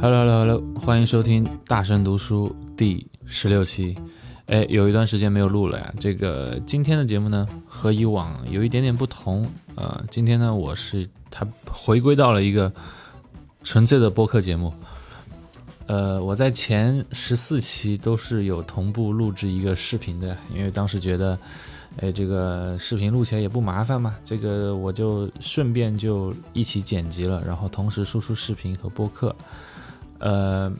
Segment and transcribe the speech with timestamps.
[0.00, 3.98] Hello，Hello，Hello，欢迎收听大声读书第十六期。
[4.46, 5.92] 哎，有一段时间没有录了呀。
[5.98, 9.44] 这个今天的节目呢，和以往有一点点不同。
[9.74, 12.72] 呃，今天呢，我是它回归到了一个
[13.64, 14.72] 纯粹的播客节目。
[15.86, 21.36] 呃，我在前十四期都是有同步录制一个视频的，因为当时觉得，
[21.96, 29.34] 哎，这个视频录起来也不麻烦嘛，这个我就顺便就一起剪辑了，然后同时输出视频和播客。
[30.18, 30.72] 呃，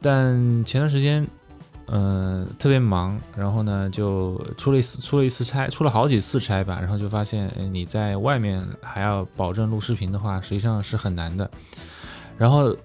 [0.00, 1.26] 但前段时间，
[1.86, 10.96] 嗯，特别忙，然后呢，就出了一次出了一次差，出了好几次差吧，然后就发现，你在外面还要保证录视频的话，实际上是。
[10.96, 11.50] 很难的。
[12.36, 12.76] 然后。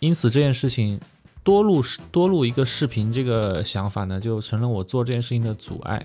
[0.00, 0.98] 因此这件事情
[1.44, 1.80] 多录
[2.10, 6.04] 多录一个视频，这个想法呢，就成了我做这件事情的阻碍，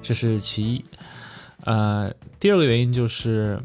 [0.00, 0.40] 这是。
[0.40, 0.82] 其一。
[1.64, 3.60] 呃，第二个原因就是，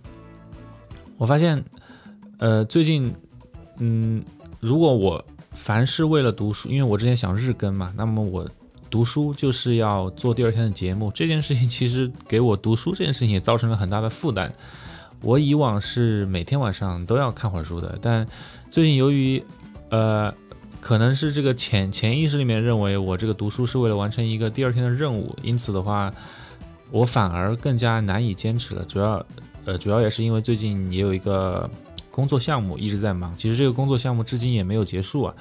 [1.17, 1.63] 我发现，
[2.37, 3.15] 呃，最近，
[3.77, 4.21] 嗯，
[4.61, 8.47] 如果我凡是为了读书，因为我之前想日更嘛，那么我
[8.89, 14.53] 读书就是要做第二天的节目，这件事情其实给我读书这件事情也造成了很大的负担。
[15.21, 18.25] 我以往是每天晚上都要看会儿书的，但
[18.69, 19.43] 最近由于
[19.89, 20.33] 呃，
[20.79, 26.13] 可能是这个潜潜意识里面认为我这个读书是为了完成一个第二天的任务，因此的话，
[26.91, 28.83] 我反而更加难以坚持了。
[28.85, 29.25] 主要，
[29.65, 31.69] 呃，主要也是因为最近也有一个
[32.11, 35.33] 工作项目一直在忙，其实这个工作项目至今也没有结束啊，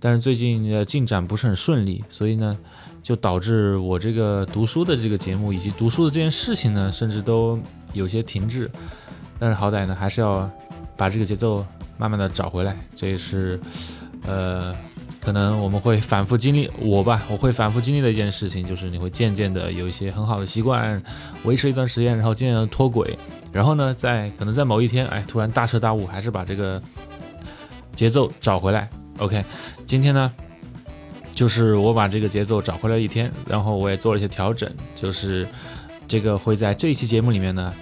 [0.00, 2.58] 但是最近的进展不是很顺利，所以呢，
[3.02, 7.58] 就导致我这个读书的这个节目以及读书的这件事情呢，甚至都
[7.92, 8.70] 有些停滞。
[9.38, 10.50] 但是好歹呢，还是要
[10.96, 11.64] 把这个节奏。
[11.96, 13.56] 慢慢的找回来，这也是，
[14.26, 14.74] 呃，
[15.20, 21.00] 可能我们会反复经历我吧，我会反复经历的一件事情，就是你会渐渐的有一些很好的习惯，
[21.44, 23.16] 维持一段时间，然后渐渐的脱轨，
[23.54, 26.82] 然后呢，在可能在某一天，哎，突然大彻大悟，还是把这个
[27.94, 28.90] 节奏找回来。
[29.18, 29.42] OK，
[29.86, 30.30] 今天呢，
[31.32, 35.46] 就是我把这个节奏找回来一天，然后我也做了一些调整，就是
[36.06, 37.72] 这个会在这一期节目里面呢，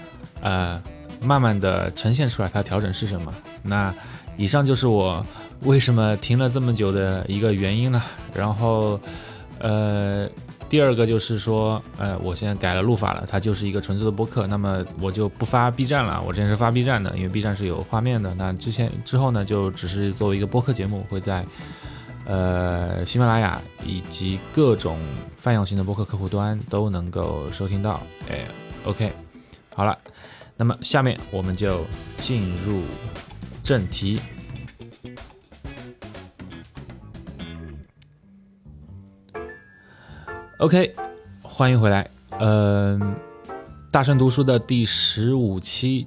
[0.42, 0.82] 呃。
[1.24, 3.32] 慢慢的呈现出来，它调整是什么？
[3.62, 3.94] 那
[4.36, 5.24] 以上就是我
[5.60, 8.02] 为什么停了这么久的一个原因了。
[8.34, 8.98] 然后，
[9.60, 10.28] 呃，
[10.72, 14.46] 第二个就是说，呃，我现在改了录法了，它就是一个纯粹的播客。
[14.46, 18.34] 那么我就不发 B 站了，我之前是发 B 站的，因为 B 站是有画面的。
[18.36, 21.44] 那之前之后呢，就只是作为一个播客节目，会在
[22.24, 24.98] 呃喜马拉雅以及各种
[25.36, 28.00] 泛用型的播客客户端都能够收听到。
[28.30, 28.38] 哎
[28.86, 29.12] ，OK，
[29.74, 29.98] 好了。
[30.56, 31.84] 那么下面我们就
[32.16, 32.80] 进入
[33.62, 34.18] 正题。
[40.62, 40.94] OK，
[41.42, 42.08] 欢迎回来。
[42.38, 43.16] 嗯，
[43.90, 46.06] 大声读书的第十五期，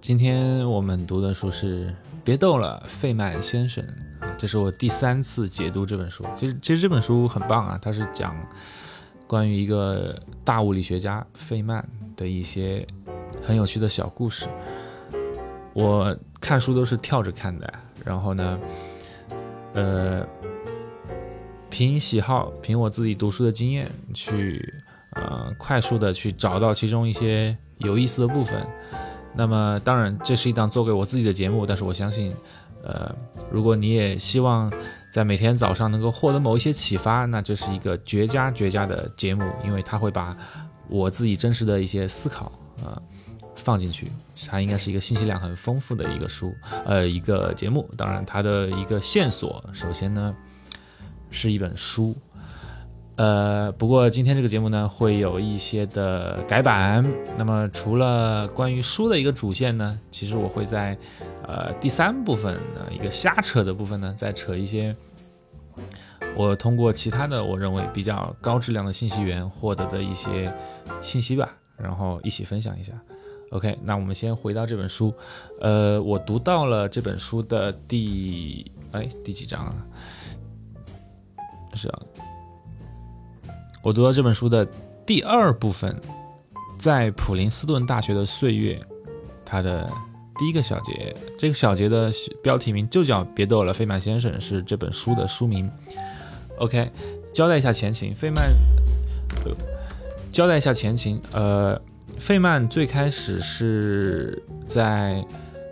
[0.00, 1.88] 今天我们读的书是
[2.22, 3.84] 《别逗了，费曼先生》，
[4.38, 6.24] 这是我第三次解读这本书。
[6.36, 8.36] 其实，其实这本书很棒啊，它是讲
[9.26, 10.14] 关于一个
[10.44, 11.84] 大物理学家费曼
[12.14, 12.86] 的一些。
[13.42, 14.48] 很有趣的小故事，
[15.74, 17.72] 我看书都是跳着看的，
[18.04, 18.58] 然后呢，
[19.74, 20.26] 呃，
[21.76, 28.66] 凭喜好，凭我自己读书的经验去，呃，快速的去找到其中一些有意思的部分。
[29.34, 32.32] 那么，当然这是一档做给我自己的节目，但是我相信，
[32.82, 33.14] 呃，
[33.50, 34.72] 如果你也希望
[35.12, 40.34] 在每天早上能够获得某一些启发，那这是一个绝佳绝佳的节目，因为它会把
[40.88, 42.50] 我自己真实的一些思考
[42.82, 42.96] 啊。
[43.54, 44.10] 放进去，
[44.48, 46.54] 它应该是一个信息量很丰富的一个书，
[46.84, 47.86] 呃，一个节目。
[47.96, 50.34] 当然，它的一个线索，首先呢，
[51.36, 52.14] 是一本书。
[53.16, 57.02] 呃，不过今天这个节目呢，会有一些的改版。
[57.38, 60.96] 那么，除了关于书的一个主线呢，其实我会在
[61.46, 64.94] 呃第三部分的一个瞎扯的部分呢，再扯一些
[66.34, 70.52] 我通过其他的我认为比较高质量的信息源获得的一些
[71.00, 72.92] 信息吧，然后一起分享一下。
[73.50, 75.14] OK，那我们先回到这本书，
[75.62, 79.86] 呃，我读到了这本书的第哎第几章啊？
[81.76, 82.00] 是啊，
[83.82, 84.66] 我读到这本书的
[85.04, 85.94] 第二部分，
[86.78, 88.80] 在普林斯顿大学的岁月，
[89.44, 89.88] 它的
[90.38, 92.10] 第一个小节，这个小节的
[92.42, 95.70] 标题名就叫“别逗了，费曼先生”，是这本书的书名。
[96.58, 96.90] OK，
[97.32, 98.52] 交代一下前情，费曼，
[100.32, 101.80] 交代一下前情，呃。
[102.18, 105.22] 费曼最开始是在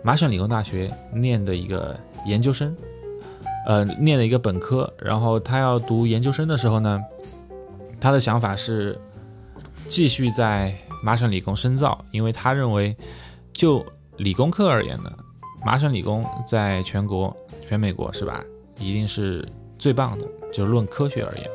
[0.03, 1.97] 麻省理工大学念的一个
[2.27, 2.75] 研究生，
[3.65, 4.91] 呃，念了一个本科。
[4.99, 7.01] 然后他要读研究生的时候呢，
[7.99, 8.97] 他的想法是
[9.87, 10.73] 继续在
[11.03, 12.95] 麻省理工深造，因为他认为
[13.53, 13.85] 就
[14.17, 15.11] 理工科而言呢，
[15.65, 18.43] 麻省理工在全国、全美国是吧，
[18.79, 19.47] 一定是
[19.77, 21.49] 最棒的，就论科学而言。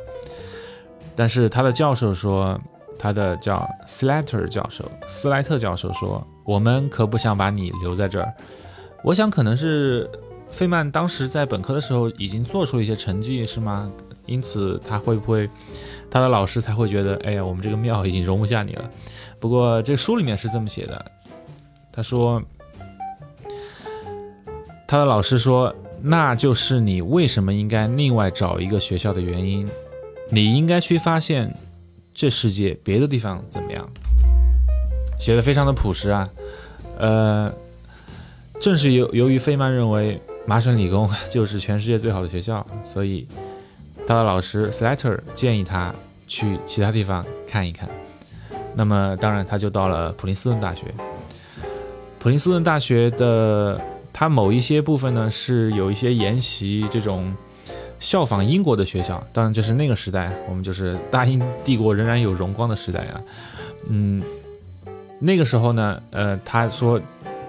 [1.16, 2.58] 但是他的教授说，
[2.98, 8.32] 他的叫斯莱特教授，斯莱特教授说，我们可不想把你留在这儿。
[9.02, 10.08] 我想可能是
[10.50, 13.90] 费曼当时在本科的时候已经做出了一些成绩，是吗？
[14.26, 15.48] 因此他会不会
[16.10, 18.90] 他的老师才会觉得，哎呀，我们这个庙已经容不下你了。
[19.38, 21.04] 不过这书里面是这么写的，
[21.90, 22.42] 他说
[24.86, 29.68] 他的老师说，那就是你为什么应该另外找一个学校的原因。
[30.30, 31.52] 你应该去发现
[32.12, 33.88] 这世界别的地方怎么样。
[35.18, 36.28] 写的非常的朴实啊，
[36.98, 37.52] 呃。
[38.60, 43.26] 正是由由于费曼认为麻省理工就是全世界最好的学校，所以
[44.06, 45.94] 他的老师 Slater 建议他
[46.26, 47.88] 去其他地方看一看。
[48.74, 50.86] 那么当然他就到了普林斯顿大学。
[52.18, 53.80] 普林斯顿大学的
[54.12, 57.34] 它某一些部分呢是有一些沿袭这种
[57.98, 63.20] 效仿英国的学校，当然这是那个时代，我们就是大英帝国仍然有荣光的时代啊。
[63.86, 64.22] 嗯，
[65.18, 67.00] 那个时候呢，呃，他说。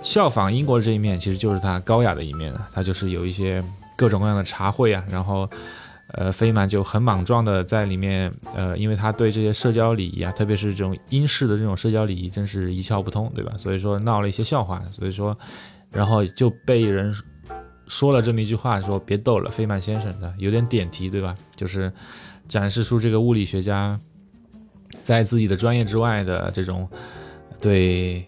[0.02, 3.64] 效仿英国这一面，其实就是他高雅的一面他就是有一些
[3.96, 5.48] 各种各样的茶会啊，然后，
[6.14, 13.54] 呃，费曼就很莽撞的在里面，呃，因为他对这些社交礼仪啊，特别是这种英式的这种社交礼仪，真是一窍不通，对吧？
[13.58, 15.38] 所以说闹了一些笑话，所以说，
[15.92, 17.16] 然后就被人
[17.88, 21.36] 说了这么一句话，说别逗了，费曼先生的有点点题，对吧？
[21.56, 21.94] 就是
[22.48, 24.00] 展示出这个物理学家
[25.04, 26.90] 在自己的专业之外的这种
[27.62, 28.28] 对。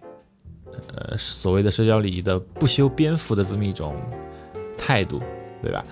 [0.96, 3.96] 呃，所谓的社交礼仪的不修边幅的这么一种
[4.78, 5.22] 态度，
[5.62, 5.84] 对吧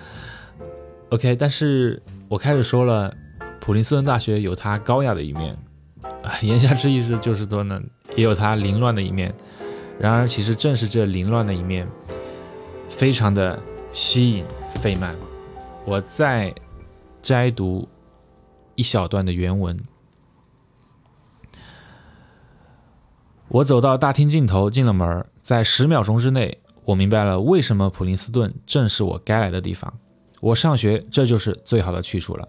[1.10, 3.14] ？OK，但是我开始说了，
[3.60, 5.56] 普林斯顿大学有它高雅的一面，
[6.42, 7.80] 言下之意是就是说呢，
[8.16, 9.34] 也有它凌乱的一面。
[9.98, 11.86] 然而，其实正是这凌乱的一面，
[12.88, 13.62] 非常的
[13.92, 14.44] 吸引
[14.80, 15.14] 费曼。
[15.84, 16.52] 我再
[17.20, 17.88] 摘读
[18.74, 19.78] 一小段的原文。
[23.52, 26.56] 我走到大厅尽头，进了门，在十秒钟之内，
[26.86, 29.92] 我明白了为什么普林斯顿正是我该来的地方。
[30.40, 32.48] 我上学，这就是最好的去处了。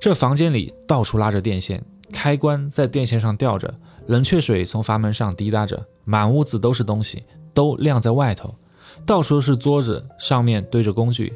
[0.00, 1.80] 这房间里到处拉着电线，
[2.12, 3.72] 开关在电线上吊着，
[4.08, 7.22] 冷却水从阀门上滴答着，满屋子都是东西，
[7.54, 8.52] 都晾在外头，
[9.06, 11.32] 到处都是桌子，上面堆着工具。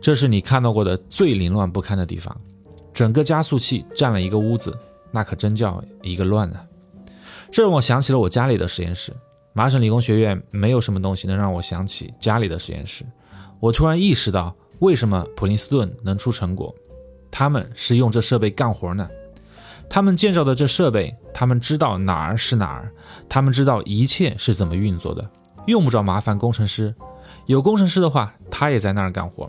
[0.00, 2.34] 这是你看到过的最凌乱不堪的地方。
[2.90, 4.74] 整个加速器占了一个屋子，
[5.10, 6.64] 那可真叫一个乱啊！
[7.54, 9.12] 这让我想起了我家里的实验室。
[9.52, 13.04] 麻省理工学院没有什么东西能让我想起家里的实验室。
[13.60, 16.74] 我突然意识到，为什么普林斯顿能出成果？
[17.30, 19.08] 他们是用这设备干活呢。
[19.88, 22.90] 他们建造的这设备，他们知道哪儿是哪儿，
[23.28, 25.30] 他们知道一切是怎么运作的，
[25.68, 26.92] 用不着麻烦工程师。
[27.46, 29.48] 有工程师的话，他也在那儿干活。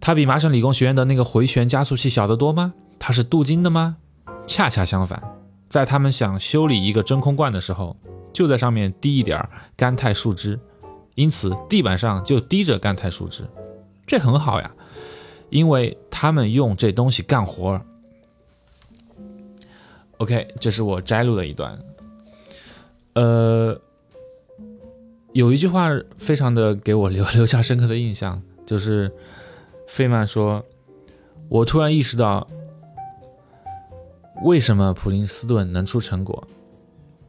[0.00, 2.74] 他比麻省理工学院的那个回旋加速器小得多吗？
[2.98, 3.98] 它是镀金的吗？
[4.44, 5.37] 恰恰相反。
[5.68, 7.96] 在他们想修理一个真空罐的时候，
[8.32, 10.58] 就在上面滴一点干肽树脂，
[11.14, 13.44] 因此地板上就滴着干肽树脂。
[14.06, 14.74] 这很好呀，
[15.50, 17.80] 因为他们用这东西干活。
[20.16, 21.78] OK，这是我摘录的一段。
[23.14, 23.78] 呃，
[25.32, 29.12] 有一句话非常的给我留留下深刻的印象，就是
[29.86, 30.64] 费曼说
[31.48, 32.48] ：“我突然意识到。”
[34.42, 36.46] 为什么普林斯顿能出成果？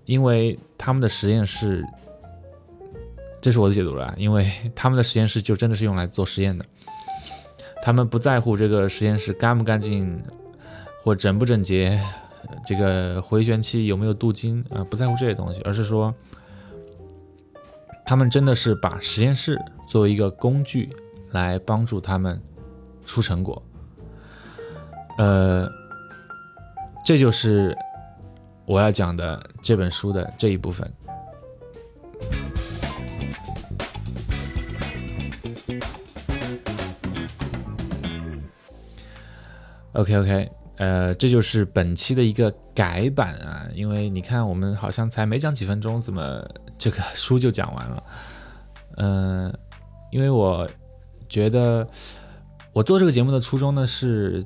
[0.05, 1.85] 因为他们的实验室，
[3.41, 4.13] 这是我的解读了。
[4.17, 6.65] 因为他们的实验室就真的是用来做实验的，
[7.81, 10.19] 他们不在乎这个实验室干不干净
[11.03, 11.99] 或整不整洁，
[12.65, 16.13] 这个回旋器有没有镀金啊，不在乎这些东西，而是说，
[18.05, 20.89] 他们真的是把实验室作为一个工具
[21.31, 22.41] 来帮助他们
[23.03, 23.61] 出成果，
[25.17, 25.67] 呃。
[27.03, 27.75] 这就是
[28.65, 30.91] 我要讲的这本书的这一部分。
[39.93, 48.03] OK OK，呃，这就是本期的一个改版啊，因为你看我们好像才没讲几分钟，怎么这个书就讲完了？
[48.97, 49.57] 嗯，
[50.11, 50.69] 因为我
[51.27, 51.85] 觉得
[52.71, 54.45] 我做这个节目的初衷呢是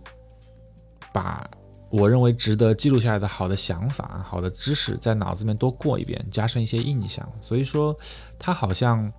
[1.12, 1.46] 把。
[1.94, 7.24] 我认为值得记录下来的好的想法、好的知识，在脑子里面多过一遍，加深一些印象。
[7.40, 7.96] 所以说，
[8.40, 9.14] 它好像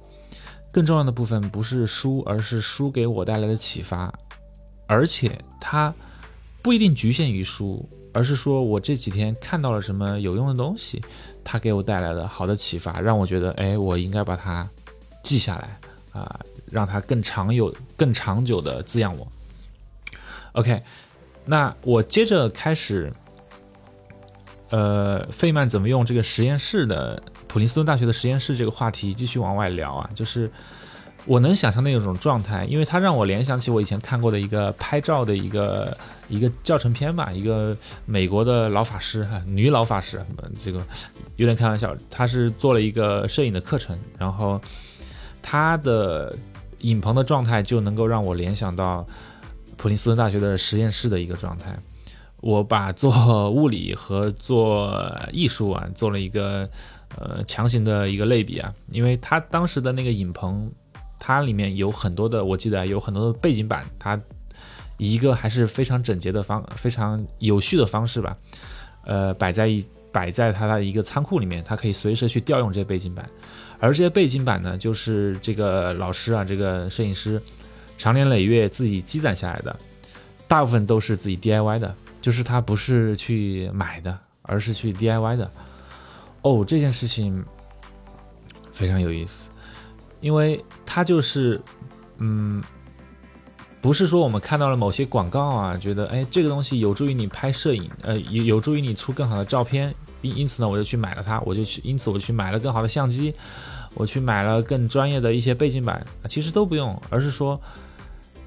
[0.73, 4.13] 更重要的部分不是书，而是书给我带来的启发。
[4.89, 5.95] 而且它
[6.63, 11.01] 不一定局限于书，而是说我这几天看到了什么有用的东西，
[11.45, 14.69] 它给我带来的好的启发，让我觉得，哎，我应该把它
[15.23, 15.79] 记下来
[16.21, 16.41] 啊，
[16.73, 19.25] 让它更长有、更长久的滋养我。
[20.55, 20.83] OK，
[21.47, 23.13] 那我接着开始，
[24.71, 30.11] 呃，费曼怎么用这个实验室的普林斯顿大学的实验室这个话题继续往外聊啊？
[30.15, 30.51] 就是
[31.27, 35.95] 我能想象那种状态，因为它让我联想起我以前看过的一个拍照的一个
[36.29, 40.25] 一个教程片吧，一个美国的老法师哈，女老法师，
[40.65, 40.83] 这个
[41.37, 44.59] 有点开玩笑，她是做了一个摄影的课程，然后
[45.43, 46.35] 她的
[46.79, 49.07] 影棚的状态就能够让我联想到。
[49.77, 51.79] 普林斯顿大学的实验室的一个状态，
[52.41, 56.69] 我把做物理和做艺术啊做了一个
[57.17, 60.71] 呃强行的一个类比啊，因为他当时的那个影棚，
[61.19, 64.21] 它里面有很多的，我记得有很多的背景板，它
[64.99, 68.37] 一个还是非常整洁的方、非常有序的方式吧，
[69.05, 73.29] 呃，摆在一摆在它的一个仓库里面，它可以随时去调用这些背景板，
[73.81, 77.41] 而这些背景板呢，就是这个老师啊，这个摄影师。
[77.97, 79.75] 长年累月自己积攒下来的，
[80.49, 85.51] 大部分都是自己 DIY 的，就是他不是去买的，而是去 DIY 的。
[86.43, 87.43] 哦，这件事情
[88.73, 89.49] 非常有意思，
[90.21, 91.59] 因为他就是，
[92.19, 92.63] 嗯，
[93.81, 103.35] 不是说我们看到了某些广告啊，觉得哎这个东西有助于你拍摄影，呃有有助于你出更好的照片，因因此呢我就去买了它，我就去，因此我去买了更好的相机。
[103.95, 107.61] 我去买了更专业的一些背景板啊，其实都不用，而是说，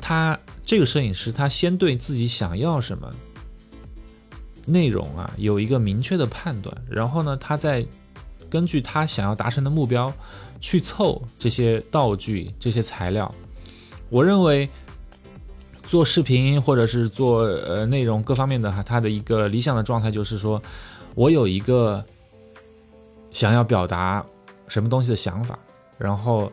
[0.02, 3.10] 他这个摄影师他先对自己想要什么
[4.66, 7.86] 内容啊有一个明确的判断，然后呢，他再
[8.50, 10.14] 根据他想要达成的目标
[10.60, 13.34] 去凑这些道具、这些材料。
[14.10, 14.68] 我认为
[15.86, 20.62] 做视频或者是做呃内容各方面的哈，他的一个理想的状态就是说，
[21.16, 22.04] 我有一个
[23.32, 24.26] 想要表达。
[24.68, 25.58] 什么东西的想法，
[25.98, 26.52] 然后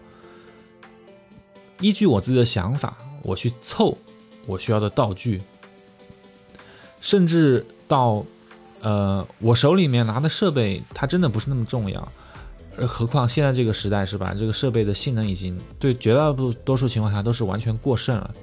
[1.81, 3.97] 依据我自己的想法，我去凑
[4.47, 5.43] 我需要的道具，
[7.01, 8.25] 甚至到
[8.81, 12.13] 呃，我手里面拿的设备，它真的不是那么重要。
[12.87, 14.35] 何况现在这个时代是吧？
[14.37, 18.35] 这个设备的性能已经对绝大多数情况下都是完全过剩了，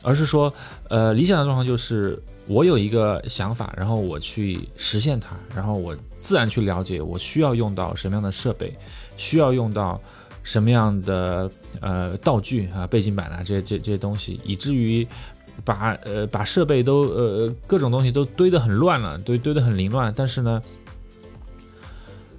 [0.00, 0.52] 而是说，
[0.88, 5.96] 呃，理想的状况就是我有一个想法，然后我去实现它，然后我。
[6.22, 8.72] 自然去了解我需要用到什么样的设备，
[9.16, 10.00] 需要用到
[10.44, 15.04] 什么样的呃道具啊、背景板啊这些这这些东西，以至于
[15.64, 20.14] 把呃把设备都呃各种东西都堆得很乱了，堆堆得很凌乱。
[20.16, 20.62] 但是呢，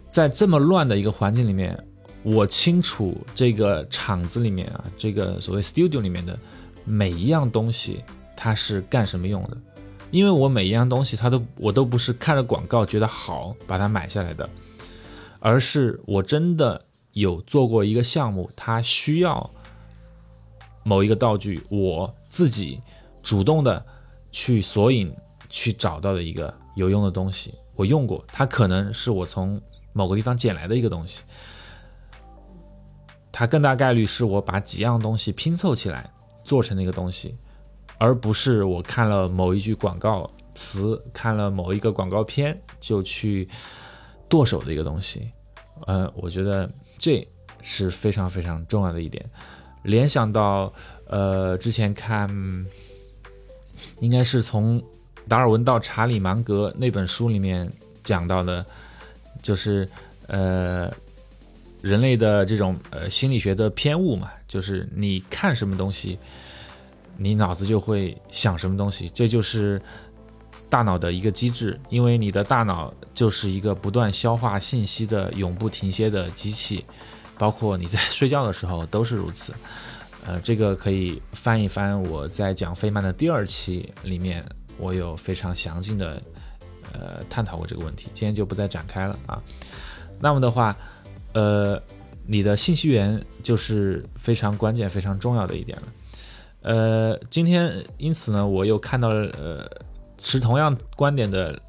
[0.09, 1.77] 在这么乱的一个环境里面，
[2.21, 6.39] 我清楚这个厂子里面啊，这个所谓 studio 里面的
[6.85, 8.01] 每一样东西
[8.33, 9.57] 它是干什么用的。
[10.13, 14.47] 因为我每一样东西，它都我都不是看着广告觉得好把它买下来的，
[15.39, 19.49] 而是我真的有做过一个项目，它需要
[20.83, 22.79] 某一个道具，我自己
[23.23, 23.83] 主动的
[24.31, 25.11] 去索引
[25.49, 29.59] 去找到的一个有用的东西，我用过，它可能是我从
[29.93, 31.23] 某个地方捡来的一个东西，
[33.31, 36.07] 它更大概率是我把几样东西拼凑起来
[36.43, 37.35] 做成的一个东西。
[38.03, 43.47] 而不是我看了某一句广告词，看了某一个广告片就去
[44.27, 45.31] 剁手的一个东西，
[45.87, 47.25] 呃，我觉得这
[47.61, 49.25] 是非常非常重要的一点。
[49.83, 50.73] 联想到，
[51.07, 52.29] 呃，之前看，
[54.01, 54.83] 应该是从
[55.29, 57.71] 达尔文到查理芒格那本书里面
[58.03, 58.65] 讲到的，
[59.41, 59.87] 就是
[60.27, 60.93] 呃，
[61.81, 66.19] 人类的这种呃心理学的偏误嘛，就是你看什么东西。
[67.17, 69.81] 你脑子就会想什么东西，这就是
[70.69, 71.79] 大脑的一个机制。
[71.89, 76.85] 因为你的大脑就是一个不断消化信息的永不停歇的机器，
[77.37, 79.53] 包括你在睡觉的时候都是如此。
[80.25, 84.43] 呃，这个可以翻一翻我在讲费曼的第二期里面，
[84.77, 86.21] 我有非常详尽的
[86.93, 89.41] 呃探讨过这个问题，今天就不再展开了啊。
[90.21, 90.73] 那么的话，
[91.33, 91.77] 呃，
[92.25, 95.87] 你的信息源就是非常关键、非常重要的一点了。
[96.63, 99.69] 呃，今天因此呢，我又看到了呃
[100.17, 101.61] 持同样观点的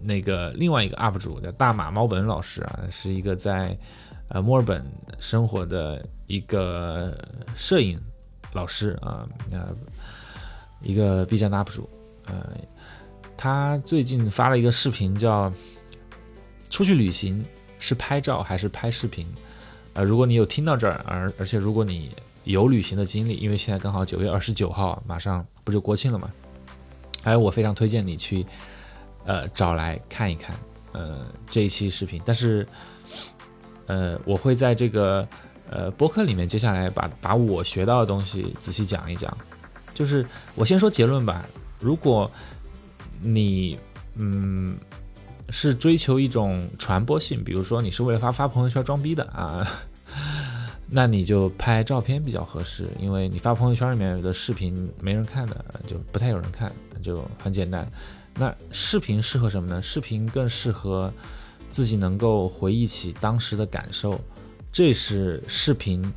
[0.00, 3.76] 那个另外一个 UP 主叫大马猫本老师啊，是一个在
[4.28, 4.80] 呃墨尔本
[5.18, 7.18] 生活的一个
[7.56, 8.00] 摄影
[8.52, 9.74] 老师啊，呃
[10.80, 11.90] 一个 B 站的 UP 主，
[12.26, 12.46] 呃，
[13.36, 15.52] 他最近发了一个视频，叫
[16.70, 17.44] 出去旅行
[17.78, 19.26] 是拍照还是拍视频？
[19.94, 22.10] 呃，如果你有听到这儿，而而且如果你
[22.44, 26.30] 有旅行的经历，因为现在刚好九月二十九号，马上不就国庆了吗？
[27.22, 28.44] 还有我非常推荐你去
[29.24, 30.56] 呃找来看一看
[30.92, 32.66] 呃这一期视频，但是
[33.86, 35.26] 呃我会在这个
[35.70, 39.36] 呃播客里面接下来把把我学到的东西仔细讲一讲。
[39.94, 41.44] 就是我先说结论吧，
[41.78, 42.28] 如果
[43.20, 43.78] 你
[44.16, 44.76] 嗯
[45.50, 49.64] 是追求一种传播性，比如说你是为了发发朋友圈装逼的啊，
[50.92, 56.70] 那你就拍照片比较合适，因为你发朋友圈里面的视频没人看的，就不太有人看，
[57.02, 57.90] 就很简单。
[58.34, 59.80] 那视频适合什么呢？
[59.80, 61.12] 视频更适合
[61.70, 64.20] 自己能够回忆起当时的感受，
[64.70, 66.12] 这是视频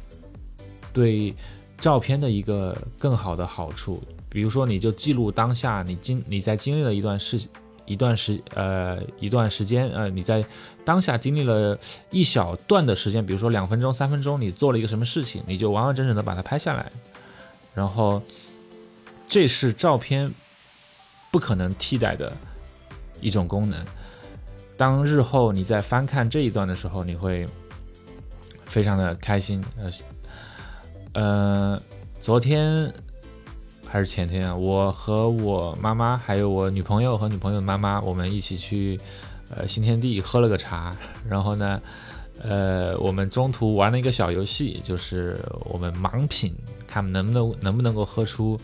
[0.92, 1.34] 对。
[1.78, 7.38] 照片的一个更好的好处，比如说，你就记录当下你经你在经历了一段事
[7.86, 10.42] 一段时呃一段时间呃你在
[10.86, 11.78] 当下经历了
[12.12, 16.92] 一小段的时间，比如说两分钟三分钟，你做了一个什么事情，你就完完整整的把它拍下来，
[17.74, 18.22] 然后
[19.28, 20.32] 这是照片
[21.32, 22.32] 不可能替代的
[23.20, 23.84] 一种功能。
[24.78, 27.48] 当日后你在翻看这一段的时候，你会
[28.66, 29.92] 非常的开心呃。
[31.14, 31.82] 呃，
[32.20, 32.94] 昨天
[33.88, 39.00] 还是前天啊，我和我妈妈还有我女朋友和女朋友的妈妈，我们一起去
[39.50, 40.96] 呃新天地喝了个茶。
[41.28, 41.82] 然后呢，
[42.42, 46.56] 呃，我们中途玩了一个小游戏，就是我们盲品，
[46.88, 48.60] 看能不能能不能够喝出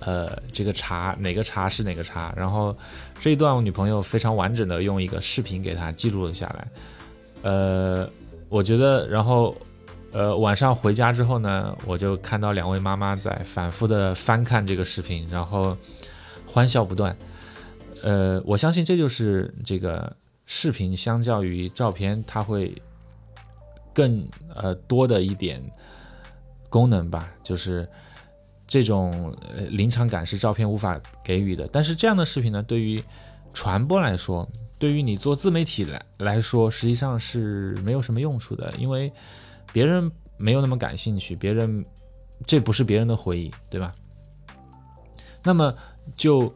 [0.00, 2.32] 呃这个茶哪个茶是哪个茶。
[2.36, 2.76] 然后
[3.20, 6.68] 这一段我女朋友非常完整的用一个视频给她记录了下来。
[7.42, 8.08] 呃，
[8.48, 9.54] 我觉得，然后。
[10.16, 15.76] 呃，晚上回家之后呢，我就看到两位妈妈在反复的翻看这个视频，然后
[16.46, 17.16] 欢笑不断。
[18.04, 22.74] 呃，我相信这就是这个视频相较于照片，它会
[23.94, 25.58] 更呃多的一点
[26.68, 27.88] 功能吧，就是
[28.66, 29.34] 这种
[29.70, 31.66] 临场感是照片无法给予的。
[31.72, 33.02] 但是这样的视频呢，对于
[33.54, 34.46] 传播来说，
[34.78, 39.10] 对于你做自媒体来来说，实际上是没有什么用处的，因为。
[39.72, 41.84] 别人没有那么感兴趣，别人
[42.46, 43.92] 这不是别人的回忆，对吧？
[45.42, 45.74] 那么
[46.14, 46.54] 就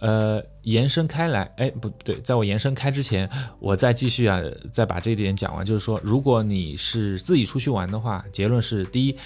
[0.00, 3.28] 呃延伸开来，哎，不对，在我延伸开之前，
[3.58, 4.38] 我再继续啊，
[4.70, 5.64] 再把这一点讲完。
[5.64, 9.16] 就是说，如果你是自己出去玩的话，结论是：第一，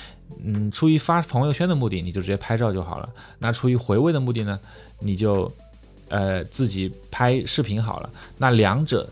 [0.45, 3.09] 嗯，出于发朋友圈的目的，你就直接拍照就好了；
[3.41, 4.57] 那出于回味的目的呢，
[5.01, 5.51] 你就
[6.11, 8.11] 呃自己拍视频好了。
[8.39, 9.11] 那两者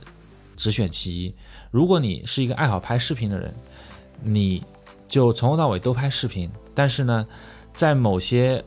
[0.56, 1.34] 只选其一。
[1.72, 3.52] 如果你是一个爱好拍视频的人，
[4.22, 4.62] 你
[5.08, 7.26] 就从头到尾都拍视频，但是呢，
[7.74, 8.64] 在某些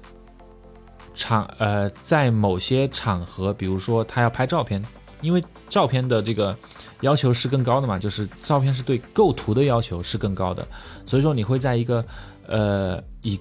[1.13, 4.84] 场呃，在某些场合，比如说他要拍照片，
[5.21, 6.58] 因为照片的这个
[7.02, 10.67] 要求是更高的嘛，就是照片是对构图的要求是更高的，
[11.06, 12.06] 所以说你会在一个
[12.47, 13.39] 呃以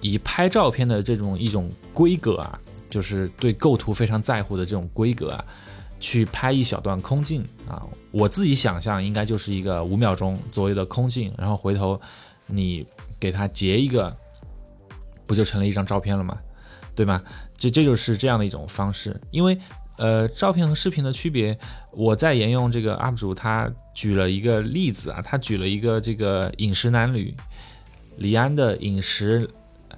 [0.00, 5.44] 以拍照片的这种一种规格啊，就是对构图非常在乎的这种规格啊。
[6.02, 12.00] 去拍一小段空镜啊，我自己想象应该就是一个五秒钟左右的空镜，然后回头
[12.46, 12.86] 你
[13.18, 14.16] 给它截一个，
[15.26, 16.38] 不就成了一张照片了吗？
[17.00, 17.22] 对吗？
[17.56, 19.18] 这这就是这样的一种方式。
[19.30, 19.58] 因为
[19.96, 21.58] 呃，照片和视频的区别，
[21.92, 27.34] 我在沿用这个 UP 主他举了一个例子啊，他举了一个这个饮食男女
[28.18, 29.48] 李安的饮食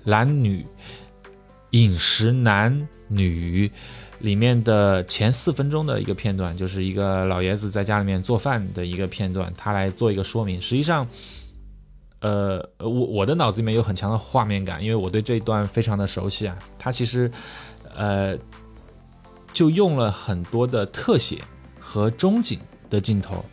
[0.04, 0.64] 男女
[1.70, 3.68] 饮食男女。
[4.20, 10.62] 里面的前四分钟的一个片段，就是一个老爷子在家里面做饭的一个片段，他来做一个说明。
[10.62, 11.04] 实际上，
[12.22, 16.56] 呃，我我的脑子里面有很强的画面感，因为我对这一段非常的熟悉啊。
[16.78, 17.30] 他其实，
[17.94, 18.34] 呃，
[19.52, 21.42] 就用了很多的特写
[21.78, 22.58] 和中景
[22.88, 23.44] 的镜头，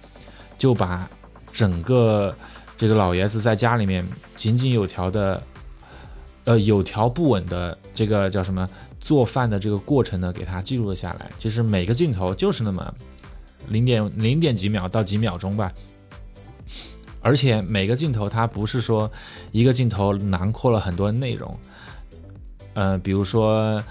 [0.58, 1.10] 就把
[1.52, 2.34] 整个
[2.78, 5.44] 这个老爷子在家里面井井有条的，
[6.46, 8.70] 呃，有条不紊的这个叫什么？
[9.00, 11.32] 做饭的这个过程呢，给它记录了下来。
[11.40, 12.94] 其实每个镜头就是那么
[13.70, 15.72] 零点零点几秒到几秒钟吧，
[17.22, 19.10] 而且每个镜头它不是说
[19.52, 21.60] 一个镜头囊括了很多内容。
[22.74, 23.84] 呃，比如说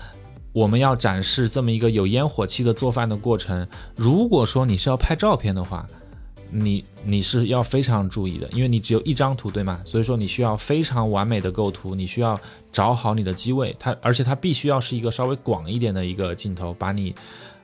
[0.52, 5.86] 我们要展示这么一个有烟火气的做饭的过程，如果说你是要拍照片的话。
[6.50, 9.82] 你你是要非常注意的，因为你只有一张图，对吗？
[9.84, 12.40] 所以说你需要非常完美的构图，你需要
[12.72, 17.14] 找好你的机位，它而且它必须要是一个稍微广一点的一个镜头，把你，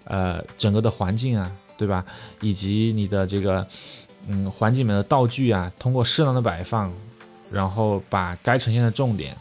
[0.05, 2.05] 呃，整个的环境啊，对吧？
[2.43, 3.67] 以及你的这个，
[4.29, 6.93] 嗯，环境里面的道具啊，通过适当的摆放，
[7.51, 9.37] 然后把该呈现的重点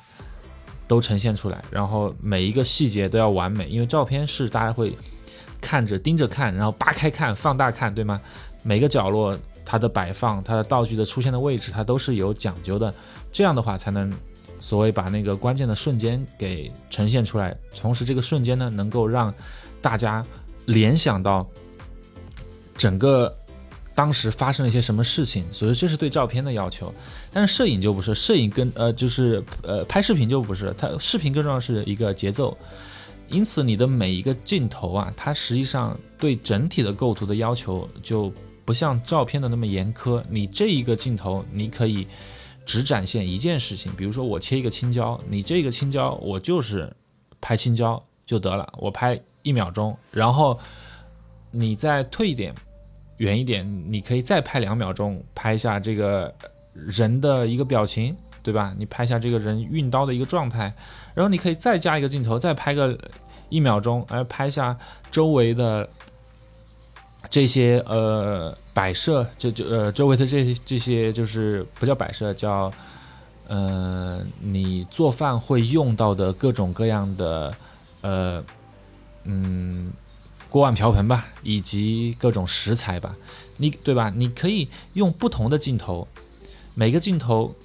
[0.88, 4.98] 都呈现出来，然后每一个细节都要完美，因为照片是大家会
[5.62, 8.20] 看着盯着看，然后扒开看，放大看，对吗？
[8.62, 12.94] 每个角落它的摆放，它的道具的出现的位置，它都是有讲究的。
[13.32, 14.14] 这样的话才能
[14.60, 19.34] 所谓把那个关键的瞬间给呈现出来，同时这个瞬间呢，能够让
[19.82, 20.26] 大家
[20.66, 21.46] 联想到
[22.78, 23.34] 整个
[23.96, 26.94] 当时发生了一些什么事情，所以这是对照片的要求。
[27.32, 32.58] 但是摄影就不是，摄影跟呃就是呃拍视频就不是，它视频更重要是一个节奏。
[33.30, 38.32] 因此，你的每一个镜头啊，它实际上对整体的构图的要求就
[38.64, 40.24] 不像照片的那么严苛。
[40.30, 42.08] 你这一个镜头，你可以
[42.66, 46.94] 只展现一件事情，比如说我切一个青椒，你这个青椒我就是
[47.42, 50.60] 拍青椒就得了，我拍一秒钟，然后
[51.50, 52.54] 你再退一点，
[53.24, 56.34] 远一点，你可以再拍两秒钟，拍一下这个
[56.74, 58.16] 人的一个表情。
[58.46, 58.76] 对吧？
[58.78, 60.64] 你拍下这个人运刀的一个状态，
[61.14, 63.00] 然后你可以再加一个镜头，再拍个
[63.48, 64.78] 一秒钟，哎，拍下
[65.10, 65.88] 周围的
[67.30, 72.70] 这些呃摆设，就就呃周围的这些这些就是不叫摆设，叫
[73.48, 77.56] 呃你做饭会用到的各种各样的
[78.02, 78.44] 呃
[79.24, 79.90] 嗯
[80.54, 83.16] 锅碗瓢盆吧，以及各种食材吧，
[83.58, 84.14] 你对吧？
[84.16, 86.08] 你可以用不同的镜头，
[86.76, 87.56] 每个镜头。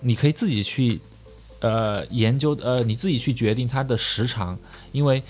[0.00, 1.00] 你可以自己去，
[1.58, 4.56] 呃，研究，呃，你自己去决定它的时长，
[4.92, 5.20] 因为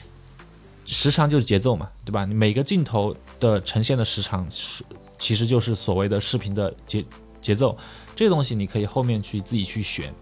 [0.85, 2.27] 时长就是节奏嘛，对吧？
[2.27, 4.85] 你每个镜头的呈现的时长是，
[5.18, 7.03] 其实就是所谓的视频的节
[7.40, 7.75] 节奏。
[8.14, 10.12] 这东西你可以后面去自己去选，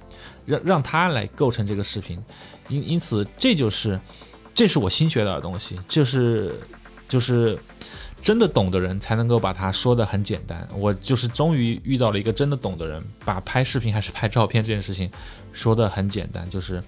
[0.45, 2.23] 让让它来构成这个视频。
[2.69, 4.01] 因因此，这就是
[4.57, 6.59] 这是我新学到的东西，就是
[7.09, 7.57] 就是。
[8.23, 10.67] 真的懂的人才能够把它说的很简单。
[10.75, 15.09] 我就是终于遇到了一个真的懂的人，把拍视频还是拍照片这件事情
[15.53, 16.83] 说的很简单，就是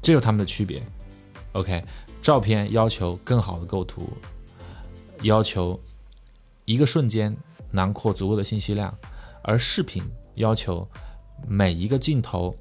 [0.00, 0.82] 这有他们的区别。
[1.52, 1.84] OK，
[2.22, 4.10] 照片要求更好的构图，
[5.20, 5.78] 要求
[6.64, 7.36] 一个瞬间
[7.70, 8.96] 囊括足够的信息量，
[9.42, 10.02] 而视频
[10.36, 10.88] 要求
[11.46, 12.56] 每一个镜头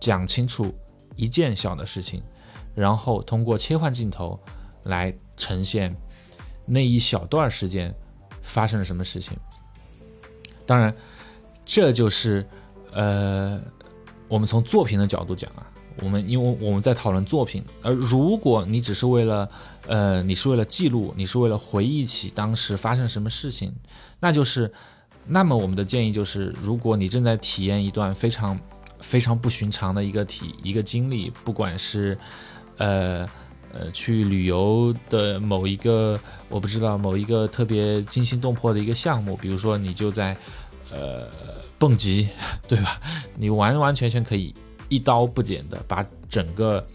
[0.00, 0.74] 讲清楚
[1.14, 2.22] 一件小的事情，
[2.74, 4.38] 然后通过切换镜头
[4.84, 5.94] 来呈现。
[6.66, 7.94] 那一小段时间
[8.40, 9.36] 发生了什么事情？
[10.64, 10.94] 当然，
[11.62, 12.48] 这就是
[12.90, 13.60] 呃，
[14.28, 15.66] 我们从作品的角度讲啊，
[16.00, 19.46] 我们因为我们在讨论作品，而如果你只是为了
[19.86, 23.70] 呃，你是为了记录，你是为了回忆起当时发生什么事情，
[24.18, 24.72] 那就是，
[25.26, 28.58] 那么我们的建议就是，如果你正在体验一段非常
[29.00, 32.18] 非常不寻常的一个体一个经历，不管是
[32.78, 33.28] 呃。
[33.76, 36.16] 呃，去旅游的某一个，
[36.48, 40.36] 我不知道某一个特别惊心动魄的一个项目，比如说你就在
[40.92, 41.26] 呃
[41.76, 42.28] 蹦极，
[42.68, 43.00] 对吧？
[43.36, 44.54] 你完完全全可以
[44.88, 46.86] 一刀不剪的把整个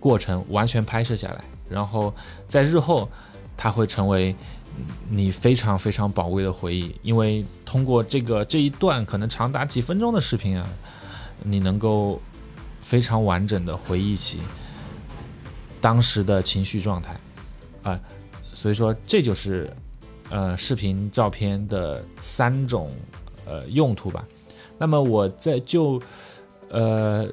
[0.00, 2.14] 过程完全拍摄下来，然后
[2.48, 3.06] 在日后
[3.54, 4.34] 它会成为
[5.10, 10.66] 你非常非常宝贵的回忆，因为通过这个这一段可能长达几分钟的视频啊，
[11.44, 12.18] 你能够
[12.80, 14.40] 非常完整的回忆起。
[15.86, 17.16] 当时的情绪状态，
[17.84, 18.00] 啊，
[18.52, 19.70] 所以说这就是，
[20.30, 22.90] 呃，视频、照片的三种
[23.44, 24.26] 呃用途吧。
[24.78, 26.02] 那么我在就，
[26.70, 27.24] 呃，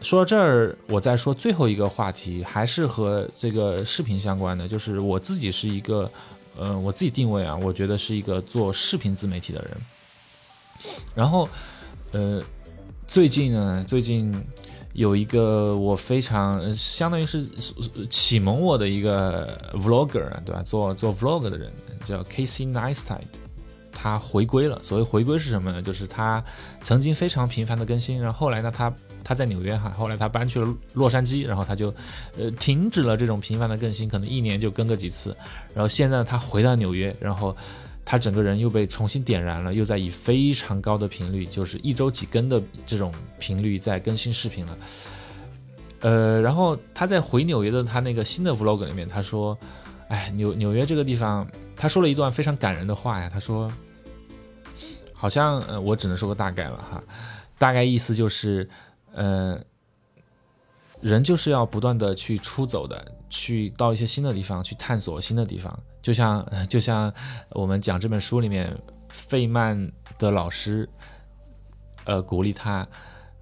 [0.00, 6.10] 说到这儿，我再说最后一个话题，还是和这个视频相关的，就是我自己是一个，
[6.58, 9.76] 呃，我自己定位啊，我觉得是一个做视频自媒体的人。
[11.14, 11.48] 然后，
[12.10, 12.42] 呃，
[13.06, 14.34] 最近呢，最近。
[14.96, 17.46] 有一个我非常相当于是
[18.08, 20.62] 启蒙我的一个 vlogger，对吧？
[20.62, 21.70] 做做 vlog 的人
[22.06, 23.20] 叫 Casey Neistat，
[23.92, 24.82] 他回归了。
[24.82, 25.82] 所谓回归是什么呢？
[25.82, 26.42] 就是他
[26.80, 28.90] 曾经非常频繁的更新，然后后来呢，他
[29.22, 31.94] 他在纽约哈，后来他搬去了洛杉矶，然后他就
[32.38, 35.36] 呃停止了这种频繁的更新，可能一年就更个几次。
[35.74, 37.54] 然后现在他回到纽约，然后。
[38.06, 44.78] 他整个人又被重新点燃了，又在以非常高的频率，就是一周几更的这种频率在更新视频了。
[46.00, 49.58] 呃，然后他在回纽约的他那个新的 vlog 里面，他说
[50.06, 53.28] ：“哎，纽纽约这个地方，他说了一段非常感人的话呀。
[53.28, 53.68] 他说，
[55.12, 57.02] 好像呃，我只能说个大概了哈，
[57.58, 58.68] 大概意思就是，
[59.14, 59.58] 呃，
[61.00, 67.12] 人就是要不断的去出走的，去到一些新的地方，去探索新的地方。”就像就像
[67.50, 68.72] 我们讲这本书里面，
[69.08, 70.88] 费曼的老师，
[72.04, 72.86] 呃，鼓励他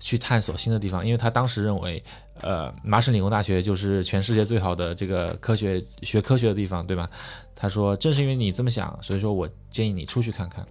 [0.01, 2.03] 去探索新的地方，因为他当时认为，
[2.41, 7.11] 呃，麻省理工大学就是全世界最好的这个科学学科学的地方，对吧？
[7.55, 10.67] 他说，正是因为你这么想，所以说我建议你出去看看。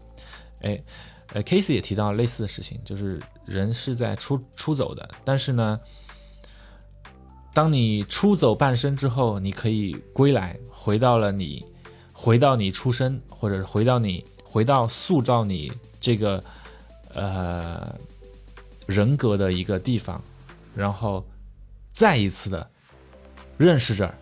[0.62, 0.82] 哎，
[1.34, 5.80] 呃，Case 也提到类似的事情，就是人是在出出走的，但是呢。
[7.54, 11.64] 当你出走半生之后，你可以归来，回到了你，
[12.12, 16.44] 回到你出生，或者回到你，回到塑造你这个
[17.14, 17.96] 呃
[18.88, 20.20] 人格的一个地方，
[20.76, 21.24] 然后
[21.92, 22.68] 再一次的
[23.56, 24.18] 认识这儿。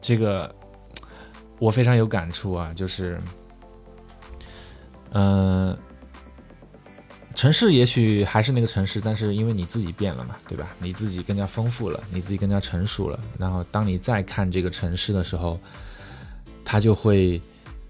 [0.00, 0.54] 这个
[1.58, 3.20] 我非常有感触啊，就是，
[5.10, 5.76] 嗯。
[7.36, 10.74] 城市也许还是那个城市，但是因为你自己变了嘛，对吧？
[10.80, 13.20] 你自己更加丰富了，你自己更加成熟了。
[13.38, 15.60] 然后当你再看这个城市的时候，
[16.64, 17.38] 它就会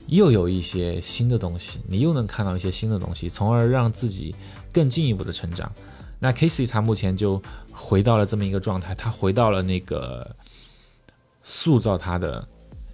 [0.08, 4.34] 又有一些新的东西，你又能看到一些新的东西，从而让自己
[4.72, 5.70] 更进一步的成长。
[6.18, 10.28] 那 Casey 他目前就回到了这么一个状态，他回到了那个
[11.44, 12.44] 塑造他的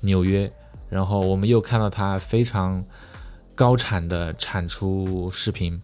[0.01, 0.53] 纽约，
[0.91, 2.85] 然后我们又看到他非常
[3.55, 5.81] 高产的产出视频。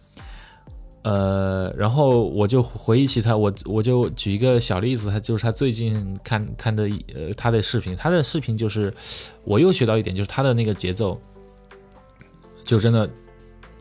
[1.01, 8.93] 呃，然后我就回忆起他，我我就举一个小例子，他就是他最近看看的呃他的视频，他的视频就是
[9.45, 11.19] 我又学到一点，就是他的那个节奏
[12.65, 13.09] 就真的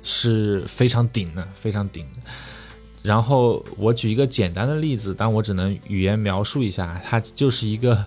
[0.05, 2.07] 是非常顶的，非常顶。
[3.03, 8.07] 然后我举一个简单的例子，但我只能语言描述一下，他就是一个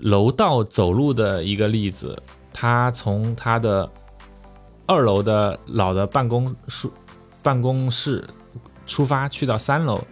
[0.00, 2.16] 楼道走路的一个例子，
[2.52, 3.90] 他从他的
[4.86, 6.90] 二楼的老的办公室。
[7.42, 8.26] 办公室
[8.86, 10.02] 出发去到三楼，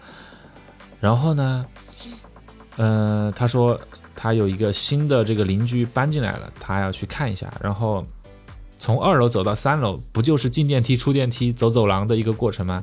[1.00, 1.66] 然后呢，
[2.76, 3.80] 呃，他说
[4.14, 7.52] 他有一个新的这个邻居搬进来了，他要去看一下。
[7.62, 8.04] 然后
[8.78, 12.82] 从二楼走到三楼，不就是进电梯、出电梯、走走廊的一个过程吗？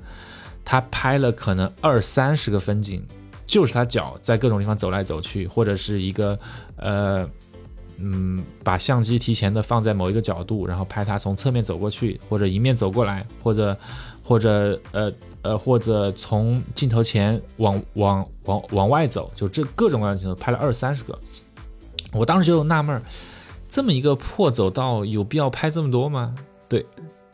[0.63, 3.05] 他拍了可能二三十个风景，
[3.45, 6.39] 就是他脚在各种地方走来走去，或者是一个
[6.75, 7.29] 呃。
[7.99, 13.77] 嗯，把相机提前的放在某一个角度，然后拍他从侧面走过去，或者迎面走过来，或者，
[14.23, 21.17] 或者呃呃，或者从镜头前往往往往外走，就这各种各样的镜头拍了二三十个。
[22.11, 23.01] 我当时就纳闷，
[23.67, 26.35] 这么一个破走道有必要拍这么多吗？
[26.69, 26.85] 对，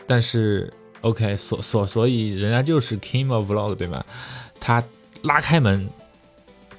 [0.07, 0.71] 但是
[1.01, 4.03] OK，所所所以人家就是 King of Vlog 对吗？
[4.59, 4.83] 他
[5.23, 5.87] 拉开门，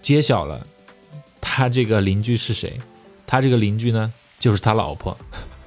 [0.01, 0.67] 揭晓了
[1.41, 2.81] 他这个邻居是谁。
[3.27, 5.17] 他这个邻居呢，就是他老婆，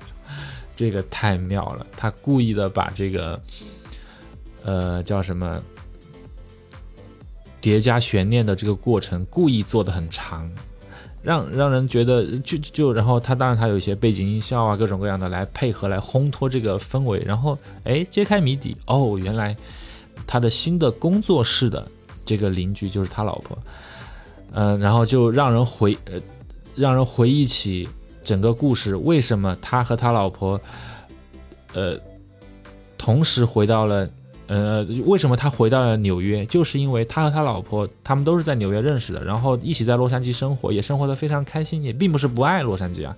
[0.75, 1.85] 这个太妙了。
[1.95, 3.41] 他故意的把这个，
[4.63, 5.61] 呃，叫什么
[7.59, 10.49] 叠加悬念的这个过程，故意做的很长，
[11.23, 19.55] 让让人觉得就就然后他当然他有一些背景音效啊，各种各样的来配合来烘托这个氛围，然后哎揭开谜底哦，原来
[20.25, 21.85] 他的新的工作室的
[22.23, 23.57] 这个邻居就是他老婆，
[24.53, 26.21] 嗯，然后就让人回呃。
[26.77, 27.89] 让人回忆起
[28.23, 30.61] 整个故事，为什么他和他老婆，
[31.73, 31.99] 呃，
[32.97, 34.07] 同时回到了，
[34.45, 36.45] 呃，为什么他回到了纽约？
[36.45, 43.17] 就是因为他和他老婆，他们都是在纽约认识的，然后一起在洛杉矶生活，也生活的非常开心，也并不是不爱洛杉矶啊。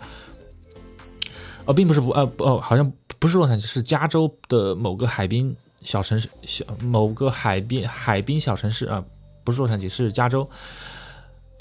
[1.66, 9.04] 哦，并不是不呃不哦，好像不是洛杉矶，是加州的某个海滨小城市，小某个海滨海滨小城市啊，
[9.44, 10.50] 不是洛杉矶，是加州。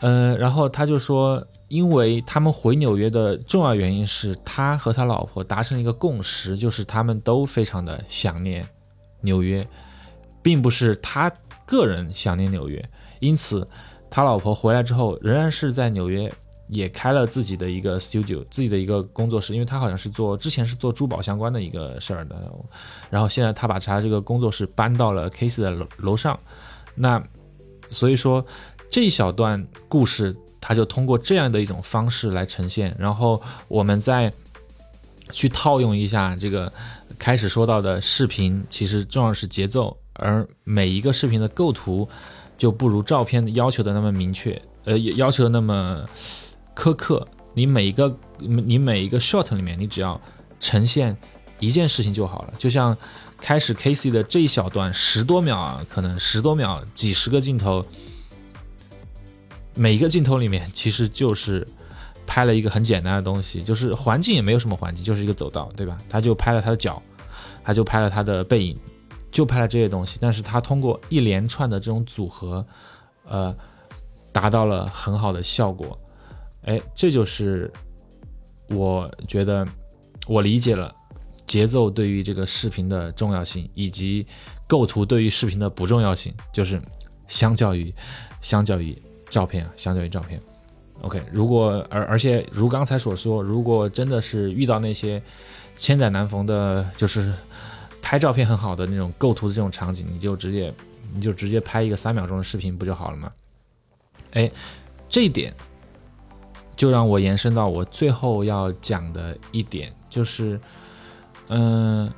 [0.00, 1.44] 呃，然后他就说。
[1.68, 8.66] 因为他们回纽约的重要原因是他和他老婆达成了一个共识，就是他们都非常的想念
[9.20, 9.66] 纽约，
[10.42, 11.31] 并不是他
[11.66, 12.83] 个人想念纽约。
[13.20, 13.68] 因此，
[14.09, 16.33] 他老婆回来之后，仍然是在纽约
[16.68, 19.52] 也开了自己的一个 studio，自己的一个工作室。
[19.52, 22.50] 因为他好像是做之前是做珠宝相关的一个事儿的，
[23.11, 26.40] 然后现在他把他这个工作室搬到了 Case 的楼楼上。
[26.94, 27.22] 那
[27.90, 28.42] 所以说
[28.90, 30.35] 这一小段故事。
[30.68, 34.31] 他就通过这样的一种方式来呈现，然后我们再
[35.31, 36.70] 去套用一下这个
[37.18, 42.07] 开始说到的视频，其实重要是节奏，而每一个视频的构图
[42.59, 46.04] 就不如照片要求的那么明确，呃，要求的那么
[46.76, 47.26] 苛刻。
[47.54, 50.20] 你每一个你每一个 shot 里面，你只要
[50.61, 51.16] 呈现
[51.61, 52.52] 一件事情就好了。
[52.59, 52.94] 就像
[53.38, 57.83] 开始 Casey 的这一小段十多秒啊，可能十多秒，几十个镜头。
[59.78, 61.64] 每一个镜头里面其实就是
[62.26, 65.96] 拍了一个很简单的东西，就是环境也没有什么环境，就是一个走道，对吧？
[66.08, 67.00] 他就拍了他的脚，
[67.62, 68.76] 他就拍了他的背影，
[69.30, 70.18] 就拍了这些东西。
[70.20, 72.66] 但是他通过一连串的这种组合，
[73.24, 73.56] 呃，
[74.32, 75.96] 达到了很好的效果。
[76.64, 77.72] 哎，这就是
[78.70, 79.64] 我觉得
[80.26, 80.92] 我理解了
[81.46, 84.26] 节奏对于这个视频的重要性，以及
[84.66, 86.82] 构图对于视频的不重要性，就是
[87.28, 87.94] 相较于
[88.40, 89.00] 相较于。
[89.30, 90.40] 照片啊，相对于照片
[91.02, 91.22] ，OK。
[91.32, 95.22] 如果而而且如刚才所说，如果真的是遇到那些
[95.76, 97.32] 千载难逢的，就是
[98.00, 100.72] 拍照片很好的那种构图的这种场景，你就直接
[101.14, 103.32] 你就直接拍一个三秒钟的视频不就好了吗？
[104.32, 104.50] 哎，
[105.08, 105.54] 这一点
[106.76, 110.60] 就让我延伸到我最后要讲的一点，就是
[111.48, 112.12] 嗯，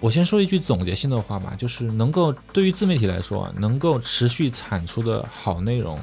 [0.00, 5.98] 我先说一句总结性的话吧，就是能够对于自媒体来说，能够持续产出的好内容，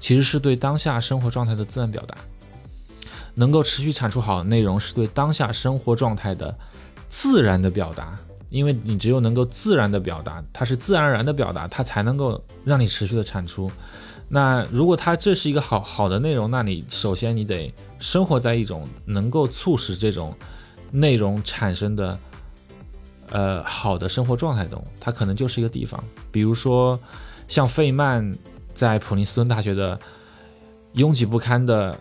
[0.00, 2.16] 其实是对当下生活状态的自然表达。
[3.34, 6.56] 能够持续产出好内容，是对当下生活状态的
[7.08, 8.18] 自然的表达。
[8.50, 13.70] 因为你只有能够自然的表达，它是自然而然的表达，它才能够让你持续的产出。
[14.26, 20.34] 那如果它这是一个好好的内容，那你首先你得生活在一种能够促使这种
[20.90, 22.18] 内容产生的
[23.30, 26.98] 呃好的生活状态中，它可能就是一个地方，比如说
[27.46, 28.36] 像费曼
[28.74, 29.98] 在普林斯顿大学的
[30.92, 31.98] 拥挤不堪的。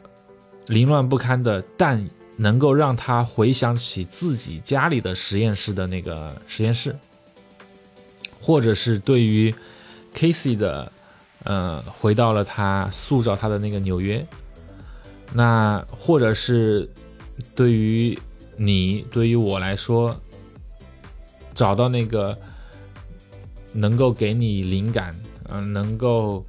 [0.68, 6.94] 凌乱不堪的，但能够让他回想起自己家里的实验室的那个实验室，
[8.42, 9.56] 或者是对于
[10.14, 10.92] Casey 的，
[11.46, 14.28] 呃，回到了他塑造他的那个纽约，
[15.34, 16.90] 那或者是
[17.56, 18.20] 对于
[18.58, 20.20] 你，对于我来说，
[21.58, 22.38] 找到那个
[23.74, 25.14] 能够给你灵感，
[25.50, 26.46] 嗯，能够，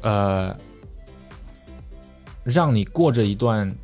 [0.00, 0.56] 呃。
[2.44, 3.76] 让你过着一段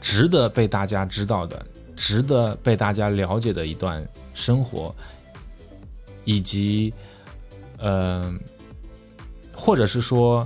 [0.00, 1.64] 值得被大家知道的、
[1.94, 4.92] 值得被大家了解的一段生活，
[6.24, 6.92] 以及，
[7.78, 8.34] 呃，
[9.54, 10.44] 或者是说，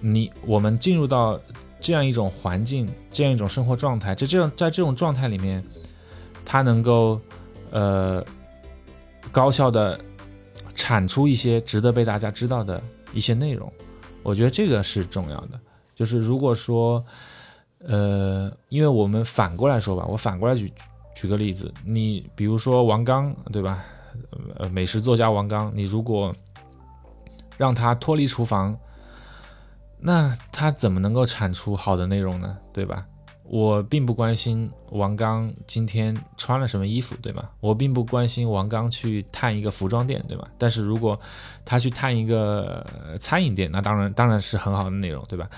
[0.00, 1.40] 你我们进入到
[1.80, 5.60] 这样一种环境、这样一种生活状态，在这样在这种状态里面，
[6.44, 7.20] 它能够
[7.70, 8.24] 呃
[9.30, 9.98] 高效的
[10.74, 13.72] 产出一些值得被大家知道的一些内容，
[14.22, 15.60] 我觉得这个是重要的。
[15.94, 17.04] 就是如果说，
[17.78, 20.72] 呃，因为我们反过来说吧，我反过来举
[21.14, 23.84] 举个例子，你比如说王刚，对吧？
[24.56, 26.32] 呃，美食作家王刚，你如果
[27.56, 28.76] 让他脱离厨房，
[29.98, 32.56] 那他怎么能够产出好的内容呢？
[32.72, 33.04] 对吧？
[33.50, 37.48] 我并不关心王刚今天穿了什么衣服，对吗？
[37.60, 40.46] 我并不关心王刚去探一个服装店，对吧？
[40.58, 41.18] 但是如果
[41.64, 42.86] 他去探一个
[43.18, 45.48] 餐饮店，那当然当然是很好的内容，对吧？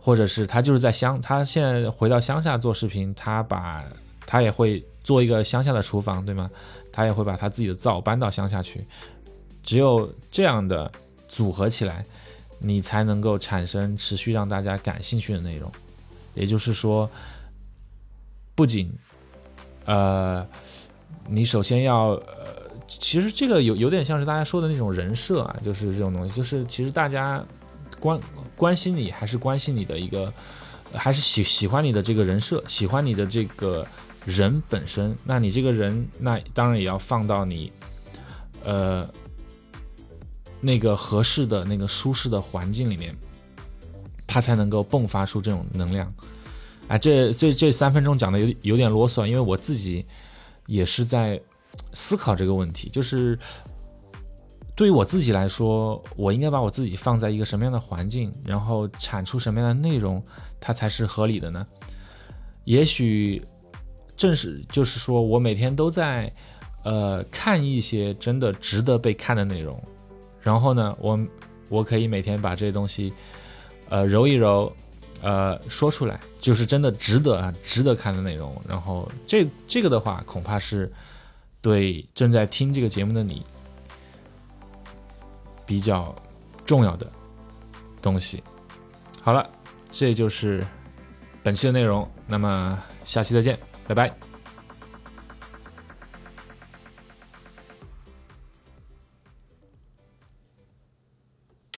[0.00, 3.84] 或者是他就是在乡，他现在回到乡下做视频，他把
[4.26, 6.50] 他也会做一个乡下的厨房，对吗？
[6.92, 8.84] 他也会把他自己的灶搬到乡下去。
[9.62, 10.90] 只有这样的
[11.28, 12.04] 组合起来，
[12.58, 15.70] 你才能够产生持续让大家感兴趣的内容。
[16.34, 17.10] 也就是说，
[18.54, 18.92] 不仅
[19.84, 20.46] 呃，
[21.28, 27.44] 你首先要呃，其实这个有有点像是大家说的那种人设啊，就是这种东西，就是其实大家。
[28.00, 28.20] 关
[28.54, 30.30] 关心你还是关心你的一个，
[30.92, 33.86] 还是喜喜欢你的这个人设，喜欢你的这个
[34.26, 35.16] 人本身。
[35.24, 37.72] 那你这个人，那当然也要放到你，
[38.62, 39.08] 呃，
[40.60, 43.16] 那个合适的那个舒适的环境里面，
[44.34, 46.12] 他才能够迸发出这种能量。
[46.88, 50.04] 哎，这这这三分钟讲的有有点啰嗦，因为我自己
[50.66, 51.40] 也是在
[51.92, 53.38] 思考这个问题，就是。
[54.76, 60.20] 对于我自己来说，我应该把我自己放在一个什么样的环境，然后产出什么样的内容，
[60.58, 61.64] 它才是合理的呢？
[62.64, 63.40] 也许
[64.16, 66.32] 正是就是说我每天都在
[66.82, 69.80] 呃看一些真的值得被看的内容，
[70.40, 71.16] 然后呢，我
[71.68, 73.12] 我可以每天把这些东西
[73.88, 74.72] 呃揉一揉，
[75.22, 78.54] 呃说出来，就是真的值得啊值得看的内容。
[78.68, 80.92] 然后这这个的话，恐怕是
[81.60, 83.44] 对正在听这个节目的你。
[85.66, 86.14] 比较
[86.66, 87.10] 重要的
[88.02, 88.42] 东西。
[89.22, 89.48] 好了，
[89.90, 90.62] 这就是
[91.42, 92.06] 本期的内容。
[92.26, 94.33] 那么下期再见，拜拜。